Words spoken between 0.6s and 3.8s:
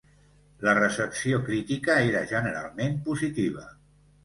La recepció crítica era generalment positiva.